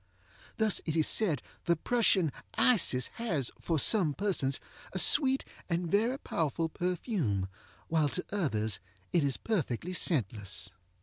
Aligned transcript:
Thus 0.57 0.81
it 0.87 0.95
is 0.95 1.07
said 1.07 1.43
the 1.65 1.75
Prussian 1.75 2.31
Isis 2.55 3.09
has, 3.17 3.51
for 3.59 3.77
some 3.77 4.15
persons, 4.15 4.59
a 4.93 4.97
sweet 4.97 5.45
and 5.69 5.91
very 5.91 6.17
powerful 6.17 6.69
perfume, 6.69 7.47
while 7.87 8.09
to 8.09 8.25
others 8.31 8.79
it 9.13 9.23
is 9.23 9.37
perfectly 9.37 9.93
scentless. 9.93 10.71